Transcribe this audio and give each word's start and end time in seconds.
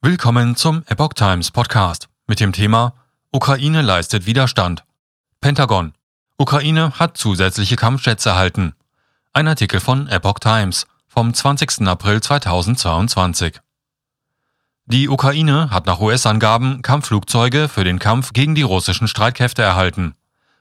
Willkommen 0.00 0.54
zum 0.54 0.84
Epoch 0.86 1.14
Times 1.14 1.50
Podcast 1.50 2.08
mit 2.28 2.38
dem 2.38 2.52
Thema 2.52 2.94
Ukraine 3.32 3.82
leistet 3.82 4.26
Widerstand. 4.26 4.84
Pentagon. 5.40 5.92
Ukraine 6.36 6.92
hat 7.00 7.16
zusätzliche 7.16 7.74
Kampfjets 7.74 8.24
erhalten. 8.24 8.74
Ein 9.32 9.48
Artikel 9.48 9.80
von 9.80 10.06
Epoch 10.06 10.38
Times 10.38 10.86
vom 11.08 11.34
20. 11.34 11.88
April 11.88 12.20
2022. 12.20 13.58
Die 14.86 15.08
Ukraine 15.08 15.70
hat 15.70 15.86
nach 15.86 15.98
US-Angaben 15.98 16.80
Kampfflugzeuge 16.82 17.66
für 17.66 17.82
den 17.82 17.98
Kampf 17.98 18.32
gegen 18.32 18.54
die 18.54 18.62
russischen 18.62 19.08
Streitkräfte 19.08 19.62
erhalten. 19.62 20.14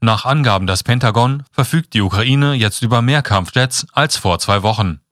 Nach 0.00 0.24
Angaben 0.24 0.66
des 0.66 0.82
Pentagon 0.82 1.44
verfügt 1.52 1.94
die 1.94 2.00
Ukraine 2.00 2.54
jetzt 2.54 2.82
über 2.82 3.00
mehr 3.00 3.22
Kampfjets 3.22 3.86
als 3.92 4.16
vor 4.16 4.40
zwei 4.40 4.64
Wochen. 4.64 5.02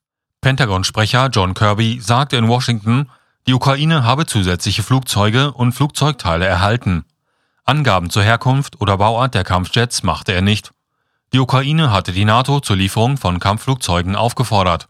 Pentagon-Sprecher 0.41 1.29
John 1.33 1.55
Kirby 1.55 2.01
sagte 2.01 2.37
in 2.37 2.49
Washington, 2.49 3.09
die 3.49 3.55
Ukraine 3.55 4.05
habe 4.05 4.27
zusätzliche 4.27 4.83
Flugzeuge 4.83 5.53
und 5.53 5.73
Flugzeugteile 5.73 6.45
erhalten. 6.45 7.07
Angaben 7.65 8.11
zur 8.11 8.23
Herkunft 8.23 8.79
oder 8.83 8.99
Bauart 8.99 9.35
der 9.35 9.43
Kampfjets 9.43 10.03
machte 10.03 10.35
er 10.35 10.43
nicht. 10.43 10.73
Die 11.33 11.39
Ukraine 11.39 11.91
hatte 11.91 12.13
die 12.13 12.27
NATO 12.27 12.61
zur 12.61 12.77
Lieferung 12.77 13.17
von 13.17 13.41
Kampfflugzeugen 13.41 14.17
aufgefordert. 14.17 14.87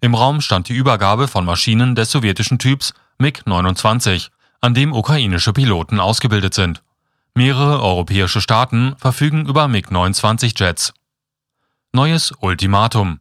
Im 0.00 0.16
Raum 0.16 0.40
stand 0.40 0.68
die 0.68 0.74
Übergabe 0.74 1.28
von 1.28 1.44
Maschinen 1.44 1.94
des 1.94 2.10
sowjetischen 2.10 2.58
Typs 2.58 2.94
MiG-29, 3.18 4.30
an 4.60 4.74
dem 4.74 4.92
ukrainische 4.92 5.52
Piloten 5.52 6.00
ausgebildet 6.00 6.52
sind. 6.52 6.82
Mehrere 7.34 7.80
europäische 7.80 8.40
Staaten 8.40 8.96
verfügen 8.96 9.46
über 9.46 9.68
MiG-29-Jets. 9.68 10.94
Neues 11.92 12.32
Ultimatum. 12.40 13.20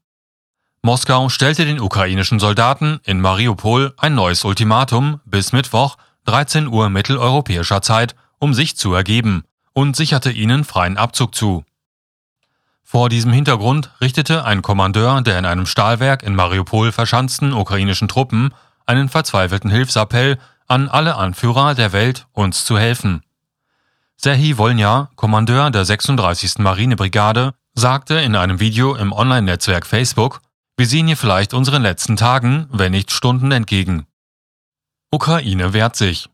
Moskau 0.82 1.28
stellte 1.28 1.66
den 1.66 1.82
ukrainischen 1.82 2.40
Soldaten 2.40 3.02
in 3.04 3.20
Mariupol 3.20 3.94
ein 3.98 4.16
neues 4.16 4.46
Ultimatum 4.46 5.20
bis 5.26 5.52
Mittwoch 5.52 5.98
13 6.26 6.68
Uhr 6.68 6.90
mitteleuropäischer 6.90 7.82
Zeit, 7.82 8.16
um 8.40 8.54
sich 8.54 8.78
zu 8.78 8.94
ergeben, 8.94 9.44
und 9.74 9.96
sicherte 9.96 10.32
ihnen 10.32 10.64
freien 10.64 10.98
Abzug 10.98 11.36
zu. 11.36 11.66
Vor 12.84 13.10
diesem 13.10 13.34
Hintergrund 13.34 13.92
richtete 14.00 14.46
ein 14.46 14.62
Kommandeur 14.62 15.22
der 15.22 15.38
in 15.38 15.46
einem 15.46 15.66
Stahlwerk 15.66 16.24
in 16.24 16.34
Mariupol 16.34 16.92
verschanzten 16.92 17.54
ukrainischen 17.54 18.08
Truppen 18.08 18.54
einen 18.86 19.10
verzweifelten 19.10 19.70
Hilfsappell 19.70 20.40
an 20.68 20.88
alle 20.88 21.16
Anführer 21.16 21.76
der 21.76 21.92
Welt, 21.92 22.26
uns 22.32 22.64
zu 22.64 22.78
helfen. 22.80 23.22
Serhii 24.16 24.58
Wolnja, 24.58 25.10
Kommandeur 25.16 25.72
der 25.72 25.86
36. 25.86 26.60
Marinebrigade, 26.60 27.54
sagte 27.74 28.16
in 28.16 28.36
einem 28.36 28.60
Video 28.60 28.96
im 28.96 29.12
Online-Netzwerk 29.14 29.86
Facebook, 29.86 30.42
wir 30.80 30.88
sehen 30.88 31.08
hier 31.08 31.18
vielleicht 31.18 31.54
unseren 31.54 31.82
letzten 31.82 32.16
Tagen, 32.16 32.68
wenn 32.72 32.94
nicht 32.94 33.12
Stunden 33.12 33.52
entgegen. 33.52 34.08
Ukraine 35.12 35.74
wehrt 35.74 35.98
sich. 35.98 36.30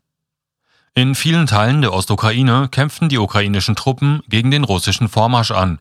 In 0.94 1.16
vielen 1.16 1.48
Teilen 1.48 1.82
der 1.82 1.92
Ostukraine 1.92 2.68
kämpften 2.68 3.08
die 3.08 3.18
ukrainischen 3.18 3.74
Truppen 3.74 4.22
gegen 4.28 4.52
den 4.52 4.62
russischen 4.62 5.08
Vormarsch 5.08 5.50
an. 5.50 5.80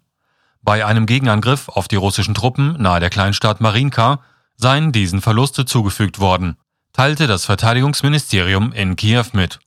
Bei 0.63 0.83
einem 0.83 1.05
Gegenangriff 1.05 1.69
auf 1.69 1.87
die 1.87 1.95
russischen 1.95 2.33
Truppen 2.33 2.81
nahe 2.81 2.99
der 2.99 3.11
Kleinstadt 3.11 3.61
Marinka 3.61 4.21
seien 4.55 4.91
diesen 4.91 5.21
Verluste 5.21 5.65
zugefügt 5.65 6.17
worden, 6.17 6.57
teilte 6.91 7.27
das 7.27 7.45
Verteidigungsministerium 7.45 8.71
in 8.73 8.95
Kiew 8.95 9.25
mit. 9.33 9.59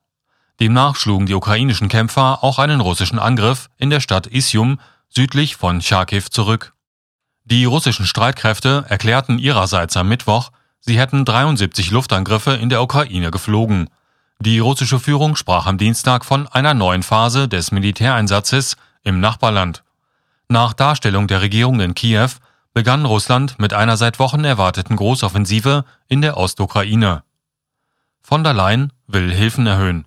Demnach 0.58 0.96
schlugen 0.96 1.26
die 1.26 1.34
ukrainischen 1.34 1.88
Kämpfer 1.88 2.42
auch 2.42 2.58
einen 2.58 2.80
russischen 2.80 3.20
Angriff 3.20 3.70
in 3.76 3.90
der 3.90 4.00
Stadt 4.00 4.26
Isium 4.26 4.80
südlich 5.08 5.54
von 5.54 5.82
Charkiw 5.82 6.24
zurück. 6.30 6.74
Die 7.50 7.64
russischen 7.64 8.04
Streitkräfte 8.04 8.84
erklärten 8.90 9.38
ihrerseits 9.38 9.96
am 9.96 10.06
Mittwoch, 10.06 10.50
sie 10.80 10.98
hätten 10.98 11.24
73 11.24 11.90
Luftangriffe 11.90 12.50
in 12.50 12.68
der 12.68 12.82
Ukraine 12.82 13.30
geflogen. 13.30 13.88
Die 14.38 14.58
russische 14.58 15.00
Führung 15.00 15.34
sprach 15.34 15.64
am 15.64 15.78
Dienstag 15.78 16.26
von 16.26 16.46
einer 16.46 16.74
neuen 16.74 17.02
Phase 17.02 17.48
des 17.48 17.72
Militäreinsatzes 17.72 18.76
im 19.02 19.20
Nachbarland. 19.20 19.82
Nach 20.50 20.74
Darstellung 20.74 21.26
der 21.26 21.40
Regierung 21.40 21.80
in 21.80 21.94
Kiew 21.94 22.28
begann 22.74 23.06
Russland 23.06 23.58
mit 23.58 23.72
einer 23.72 23.96
seit 23.96 24.18
Wochen 24.18 24.44
erwarteten 24.44 24.96
Großoffensive 24.96 25.86
in 26.06 26.20
der 26.20 26.36
Ostukraine. 26.36 27.22
Von 28.20 28.44
der 28.44 28.52
Leyen 28.52 28.92
will 29.06 29.32
Hilfen 29.32 29.66
erhöhen. 29.66 30.06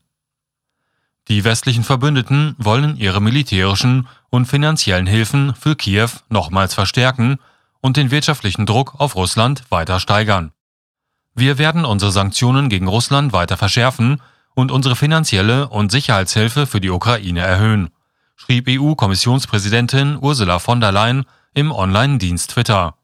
Die 1.27 1.43
westlichen 1.43 1.83
Verbündeten 1.83 2.55
wollen 2.57 2.97
ihre 2.97 3.21
militärischen 3.21 4.07
und 4.29 4.45
finanziellen 4.45 5.07
Hilfen 5.07 5.53
für 5.55 5.75
Kiew 5.75 6.09
nochmals 6.29 6.73
verstärken 6.73 7.37
und 7.79 7.97
den 7.97 8.11
wirtschaftlichen 8.11 8.65
Druck 8.65 8.99
auf 8.99 9.15
Russland 9.15 9.63
weiter 9.69 9.99
steigern. 9.99 10.51
Wir 11.33 11.57
werden 11.57 11.85
unsere 11.85 12.11
Sanktionen 12.11 12.69
gegen 12.69 12.87
Russland 12.87 13.33
weiter 13.33 13.55
verschärfen 13.55 14.21
und 14.53 14.71
unsere 14.71 14.95
finanzielle 14.95 15.69
und 15.69 15.91
Sicherheitshilfe 15.91 16.67
für 16.67 16.81
die 16.81 16.89
Ukraine 16.89 17.41
erhöhen, 17.41 17.89
schrieb 18.35 18.67
EU-Kommissionspräsidentin 18.67 20.17
Ursula 20.19 20.59
von 20.59 20.81
der 20.81 20.91
Leyen 20.91 21.25
im 21.53 21.71
Online-Dienst 21.71 22.51
Twitter. 22.51 22.95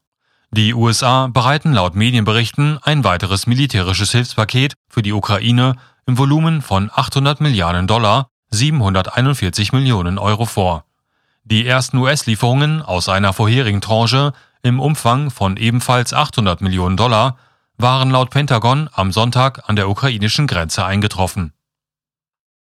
Die 0.51 0.73
USA 0.73 1.27
bereiten 1.27 1.73
laut 1.73 1.95
Medienberichten 1.95 2.79
ein 2.81 3.03
weiteres 3.03 3.47
militärisches 3.47 4.11
Hilfspaket 4.11 4.75
für 4.87 5.01
die 5.01 5.11
Ukraine 5.11 5.75
im 6.05 6.17
Volumen 6.17 6.61
von 6.61 6.89
800 6.93 7.41
Milliarden 7.41 7.85
Dollar, 7.85 8.29
741 8.49 9.73
Millionen 9.73 10.17
Euro 10.17 10.45
vor. 10.45 10.85
Die 11.43 11.65
ersten 11.65 11.97
US-Lieferungen 11.97 12.81
aus 12.81 13.09
einer 13.09 13.33
vorherigen 13.33 13.81
Tranche 13.81 14.31
im 14.63 14.79
Umfang 14.79 15.31
von 15.31 15.57
ebenfalls 15.57 16.13
800 16.13 16.61
Millionen 16.61 16.97
Dollar 16.97 17.37
waren 17.77 18.09
laut 18.09 18.29
Pentagon 18.29 18.89
am 18.93 19.11
Sonntag 19.11 19.69
an 19.69 19.75
der 19.75 19.89
ukrainischen 19.89 20.47
Grenze 20.47 20.85
eingetroffen 20.85 21.53